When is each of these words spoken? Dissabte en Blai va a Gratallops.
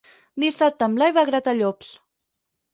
Dissabte 0.43 0.87
en 0.87 0.95
Blai 0.97 1.15
va 1.19 1.27
a 1.27 1.29
Gratallops. 1.31 1.95